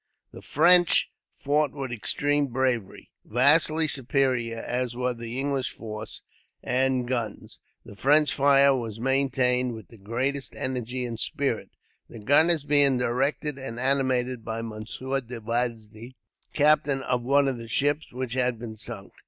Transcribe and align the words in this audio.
The 0.31 0.41
French 0.41 1.11
fought 1.37 1.73
with 1.73 1.91
extreme 1.91 2.47
bravery. 2.47 3.11
Vastly 3.23 3.87
superior 3.87 4.57
as 4.57 4.95
were 4.95 5.13
the 5.13 5.39
English 5.39 5.69
force 5.73 6.23
and 6.63 7.07
guns, 7.07 7.59
the 7.85 7.95
French 7.95 8.33
fire 8.33 8.75
was 8.75 8.99
maintained 8.99 9.75
with 9.75 9.89
the 9.89 9.97
greatest 9.99 10.55
energy 10.55 11.05
and 11.05 11.19
spirit, 11.19 11.69
the 12.09 12.17
gunners 12.17 12.63
being 12.63 12.97
directed 12.97 13.59
and 13.59 13.79
animated 13.79 14.43
by 14.43 14.63
Monsieur 14.63 15.21
De 15.21 15.39
Vignes, 15.39 15.91
captain 16.55 17.03
of 17.03 17.21
one 17.21 17.47
of 17.47 17.57
the 17.59 17.67
ships 17.67 18.11
which 18.11 18.33
had 18.33 18.57
been 18.57 18.75
sunk. 18.77 19.13